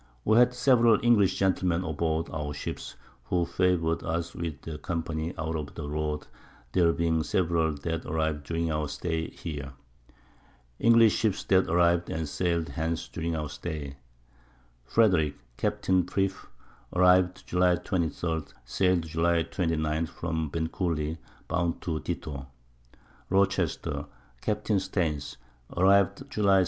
We 0.25 0.35
had 0.39 0.55
several 0.55 0.97
English 1.03 1.35
Gentlemen 1.37 1.83
a 1.83 1.93
board 1.93 2.27
our 2.33 2.55
Ships, 2.55 2.95
who 3.25 3.45
favour'd 3.45 4.01
us 4.01 4.33
with 4.33 4.63
their 4.63 4.79
Company 4.79 5.31
out 5.37 5.55
of 5.55 5.75
the 5.75 5.87
Road, 5.87 6.25
there 6.71 6.91
being 6.91 7.21
several 7.21 7.73
that 7.75 8.01
arriv'd 8.07 8.43
during 8.45 8.71
our 8.71 8.87
Stay 8.89 9.29
here. 9.29 9.73
English 10.79 11.13
Ships 11.13 11.43
that 11.43 11.67
arriv'd 11.69 12.09
and 12.09 12.27
sail'd 12.27 12.69
hence 12.69 13.07
during 13.09 13.35
our 13.35 13.47
Stay. 13.47 13.97
Frederick, 14.83 15.35
Capt. 15.55 15.85
Phrip, 15.85 16.33
arriv'd 16.95 17.45
June 17.45 17.77
23. 17.77 18.41
sail'd 18.65 19.03
July 19.03 19.43
29. 19.43 20.07
from 20.07 20.49
Bencouli, 20.49 21.19
bound 21.47 21.79
to 21.83 21.99
ditto. 21.99 22.47
Rochester, 23.29 24.07
Capt. 24.41 24.67
Stains, 24.81 25.37
arriv'd 25.77 26.27
_July 26.31 26.57
6. 26.59 26.59